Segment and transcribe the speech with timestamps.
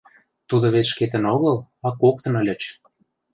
[0.49, 2.61] —Тудо вет шкетын огыл, а коктын ыльыч.